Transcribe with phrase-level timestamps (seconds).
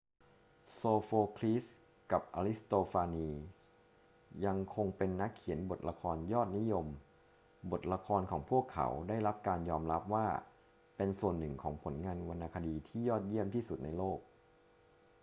[0.73, 1.65] โซโฟคลีส
[2.11, 3.41] กับอริสโตฟานีส
[4.45, 6.87] ยังคงเป็นนักเขียนบทละครยอดนิยม
[7.71, 10.25] บทละครของพวกเขาได้รับการยอมรับว่า
[10.97, 14.19] เป็นส่วนหนึ่งของผลงานวรรณคดีที่ยอดเยี่ยมที่สุดในโลก